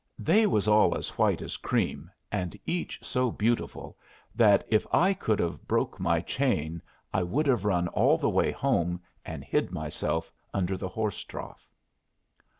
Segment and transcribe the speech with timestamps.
[0.17, 3.99] They was all as white as cream, and each so beautiful
[4.33, 6.81] that if I could have broke my chain
[7.13, 11.69] I would have run all the way home and hid myself under the horse trough.